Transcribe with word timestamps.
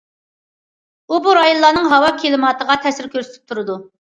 ئۇ 1.09 1.19
بۇ 1.27 1.35
رايونلارنىڭ 1.39 1.91
ھاۋا 1.93 2.09
كىلىماتىغا 2.25 2.79
تەسىر 2.89 3.13
كۆرسىتىپ 3.15 3.47
تۇرىدۇ. 3.55 3.79